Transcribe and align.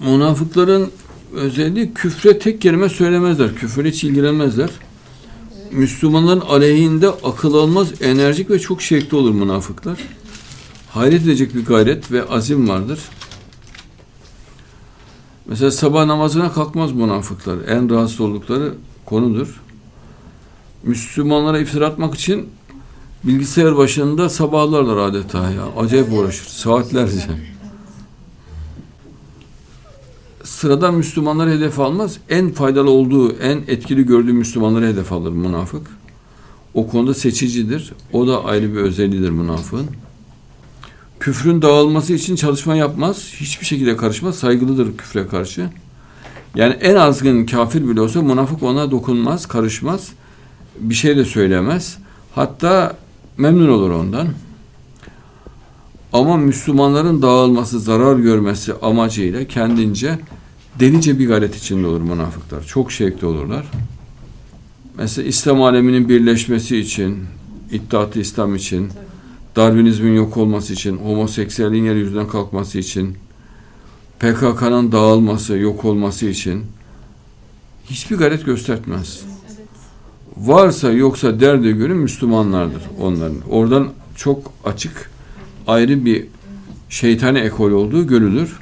Münafıkların 0.00 0.90
özelliği 1.34 1.94
küfre 1.94 2.38
tek 2.38 2.60
kelime 2.60 2.88
söylemezler. 2.88 3.54
Küfre 3.54 3.88
hiç 3.88 4.04
ilgilenmezler. 4.04 4.70
Müslümanların 5.72 6.40
aleyhinde 6.40 7.08
akıl 7.08 7.54
almaz, 7.54 8.02
enerjik 8.02 8.50
ve 8.50 8.58
çok 8.58 8.82
şevkli 8.82 9.16
olur 9.16 9.30
münafıklar. 9.30 9.98
Hayret 10.90 11.22
edecek 11.22 11.54
bir 11.54 11.64
gayret 11.64 12.12
ve 12.12 12.28
azim 12.28 12.68
vardır. 12.68 13.00
Mesela 15.46 15.70
sabah 15.70 16.04
namazına 16.04 16.52
kalkmaz 16.52 16.92
münafıklar. 16.92 17.58
En 17.68 17.90
rahatsız 17.90 18.20
oldukları 18.20 18.74
konudur. 19.04 19.60
Müslümanlara 20.82 21.58
iftira 21.58 21.86
atmak 21.86 22.14
için 22.14 22.48
bilgisayar 23.24 23.76
başında 23.76 24.28
sabahlarlar 24.28 24.96
adeta 24.96 25.50
ya. 25.50 25.62
Acayip 25.78 26.12
uğraşır. 26.12 26.46
Saatlerce. 26.46 27.55
Sıradan 30.46 30.94
Müslümanları 30.94 31.50
hedef 31.50 31.80
almaz. 31.80 32.18
En 32.28 32.52
faydalı 32.52 32.90
olduğu, 32.90 33.32
en 33.32 33.62
etkili 33.68 34.06
gördüğü 34.06 34.32
Müslümanları 34.32 34.86
hedef 34.86 35.12
alır 35.12 35.30
münafık. 35.30 35.86
O 36.74 36.88
konuda 36.88 37.14
seçicidir. 37.14 37.92
O 38.12 38.26
da 38.26 38.44
ayrı 38.44 38.72
bir 38.72 38.78
özelliğidir 38.78 39.30
münafığın. 39.30 39.86
Küfrün 41.20 41.62
dağılması 41.62 42.12
için 42.12 42.36
çalışma 42.36 42.76
yapmaz. 42.76 43.32
Hiçbir 43.36 43.66
şekilde 43.66 43.96
karışmaz. 43.96 44.34
Saygılıdır 44.34 44.96
küfre 44.96 45.26
karşı. 45.26 45.70
Yani 46.54 46.72
en 46.72 46.94
azgın 46.94 47.46
kafir 47.46 47.88
bile 47.88 48.00
olsa 48.00 48.22
münafık 48.22 48.62
ona 48.62 48.90
dokunmaz, 48.90 49.46
karışmaz. 49.46 50.08
Bir 50.80 50.94
şey 50.94 51.16
de 51.16 51.24
söylemez. 51.24 51.98
Hatta 52.34 52.96
memnun 53.36 53.68
olur 53.68 53.90
ondan. 53.90 54.28
Ama 56.12 56.36
Müslümanların 56.36 57.22
dağılması, 57.22 57.80
zarar 57.80 58.16
görmesi 58.16 58.74
amacıyla 58.82 59.44
kendince 59.44 60.18
delice 60.80 61.18
bir 61.18 61.28
gayret 61.28 61.56
içinde 61.56 61.86
olur 61.86 62.00
münafıklar. 62.00 62.64
Çok 62.64 62.92
şevkli 62.92 63.26
olurlar. 63.26 63.66
Mesela 64.98 65.28
İslam 65.28 65.62
aleminin 65.62 66.08
birleşmesi 66.08 66.76
için, 66.76 67.18
İttihat-ı 67.72 68.20
İslam 68.20 68.54
için, 68.54 68.88
Darwinizmin 69.56 70.14
yok 70.14 70.36
olması 70.36 70.72
için, 70.72 70.96
homoseksüelliğin 70.96 71.84
yeryüzünden 71.84 72.28
kalkması 72.28 72.78
için, 72.78 73.16
PKK'nın 74.18 74.92
dağılması, 74.92 75.56
yok 75.56 75.84
olması 75.84 76.26
için 76.26 76.64
hiçbir 77.90 78.16
gayret 78.16 78.46
göstermez. 78.46 79.20
Varsa 80.36 80.92
yoksa 80.92 81.40
derdi 81.40 81.72
göre 81.72 81.94
Müslümanlardır 81.94 82.82
onların. 83.00 83.38
Oradan 83.50 83.88
çok 84.16 84.52
açık 84.64 85.10
ayrı 85.66 86.04
bir 86.04 86.26
şeytani 86.88 87.38
ekol 87.38 87.70
olduğu 87.70 88.06
görülür. 88.06 88.58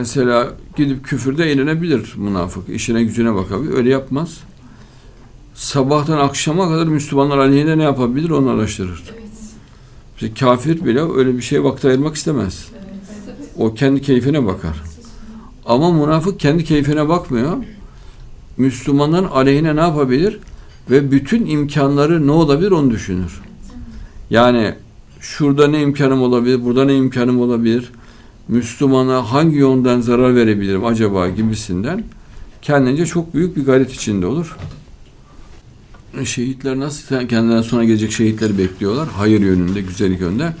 Mesela 0.00 0.48
gidip 0.76 1.04
küfürde 1.04 1.44
eğlenebilir 1.50 2.14
münafık. 2.16 2.68
İşine 2.68 3.02
gücüne 3.02 3.34
bakabilir. 3.34 3.72
Öyle 3.72 3.90
yapmaz. 3.90 4.40
Sabahtan 5.54 6.18
akşama 6.18 6.68
kadar 6.68 6.86
Müslümanlar 6.86 7.38
aleyhine 7.38 7.78
ne 7.78 7.82
yapabilir 7.82 8.30
onu 8.30 8.50
araştırır. 8.50 9.02
Evet. 10.22 10.38
kafir 10.38 10.84
bile 10.84 11.12
öyle 11.12 11.36
bir 11.36 11.42
şeye 11.42 11.64
vakit 11.64 11.84
ayırmak 11.84 12.16
istemez. 12.16 12.68
O 13.56 13.74
kendi 13.74 14.02
keyfine 14.02 14.46
bakar. 14.46 14.82
Ama 15.66 15.92
münafık 15.92 16.40
kendi 16.40 16.64
keyfine 16.64 17.08
bakmıyor. 17.08 17.56
Müslümanların 18.56 19.28
aleyhine 19.28 19.76
ne 19.76 19.80
yapabilir? 19.80 20.38
Ve 20.90 21.10
bütün 21.10 21.46
imkanları 21.46 22.26
ne 22.26 22.32
olabilir 22.32 22.70
onu 22.70 22.90
düşünür. 22.90 23.40
Yani 24.30 24.74
şurada 25.20 25.68
ne 25.68 25.82
imkanım 25.82 26.22
olabilir, 26.22 26.64
burada 26.64 26.84
ne 26.84 26.96
imkanım 26.96 27.40
olabilir, 27.40 27.92
Müslümana 28.50 29.32
hangi 29.32 29.56
yönden 29.56 30.00
zarar 30.00 30.34
verebilirim 30.34 30.84
acaba 30.84 31.28
gibisinden 31.28 32.04
kendince 32.62 33.06
çok 33.06 33.34
büyük 33.34 33.56
bir 33.56 33.64
gayret 33.64 33.92
içinde 33.92 34.26
olur. 34.26 34.56
Şehitler 36.24 36.78
nasıl 36.78 37.28
kendinden 37.28 37.62
sonra 37.62 37.84
gelecek 37.84 38.12
şehitleri 38.12 38.58
bekliyorlar? 38.58 39.08
Hayır 39.08 39.40
yönünde, 39.40 39.80
güzellik 39.80 40.20
yönünde. 40.20 40.54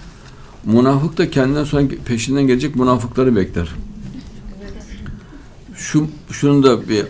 Münafık 0.64 1.18
da 1.18 1.30
kendinden 1.30 1.64
sonra 1.64 1.84
peşinden 2.04 2.46
gelecek 2.46 2.76
münafıkları 2.76 3.36
bekler. 3.36 3.68
Şu, 5.76 6.06
şunu 6.30 6.62
da 6.62 6.88
bir 6.88 7.06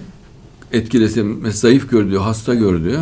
etkilese, 0.73 1.25
zayıf 1.51 1.91
gördüğü, 1.91 2.17
hasta 2.17 2.55
gördüğü, 2.55 3.01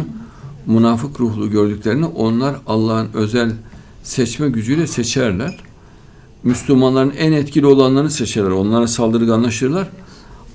münafık 0.66 1.20
ruhlu 1.20 1.50
gördüklerini 1.50 2.06
onlar 2.06 2.56
Allah'ın 2.66 3.08
özel 3.14 3.52
seçme 4.02 4.48
gücüyle 4.48 4.86
seçerler. 4.86 5.67
Müslümanların 6.44 7.12
en 7.18 7.32
etkili 7.32 7.66
olanlarını 7.66 8.10
seçerler. 8.10 8.50
Onlara 8.50 8.86
saldırganlaşırlar. 8.86 9.88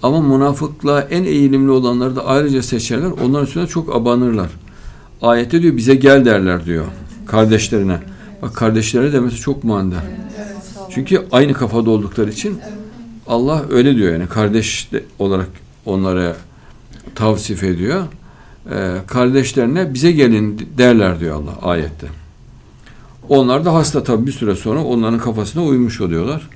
Ama 0.03 0.21
münafıklığa 0.21 1.01
en 1.01 1.23
eğilimli 1.23 1.71
olanları 1.71 2.15
da 2.15 2.25
ayrıca 2.25 2.63
seçerler. 2.63 3.11
Onların 3.25 3.45
üstüne 3.45 3.67
çok 3.67 3.95
abanırlar. 3.95 4.49
Ayette 5.21 5.61
diyor 5.61 5.77
bize 5.77 5.95
gel 5.95 6.25
derler 6.25 6.65
diyor 6.65 6.85
kardeşlerine. 7.27 7.99
Bak 8.41 8.55
kardeşlerine 8.55 9.13
demesi 9.13 9.35
çok 9.35 9.63
manidar. 9.63 10.03
Çünkü 10.89 11.25
aynı 11.31 11.53
kafada 11.53 11.89
oldukları 11.89 12.29
için 12.29 12.59
Allah 13.27 13.65
öyle 13.69 13.95
diyor 13.95 14.13
yani 14.13 14.27
kardeş 14.27 14.89
olarak 15.19 15.49
onlara 15.85 16.35
tavsif 17.15 17.63
ediyor. 17.63 18.03
Ee, 18.71 18.97
kardeşlerine 19.07 19.93
bize 19.93 20.11
gelin 20.11 20.69
derler 20.77 21.19
diyor 21.19 21.35
Allah 21.35 21.69
ayette. 21.69 22.22
Onlar 23.29 23.65
da 23.65 23.73
hasta 23.73 24.03
tabi 24.03 24.27
bir 24.27 24.31
süre 24.31 24.55
sonra 24.55 24.83
onların 24.83 25.19
kafasına 25.19 25.63
uymuş 25.63 26.01
oluyorlar. 26.01 26.49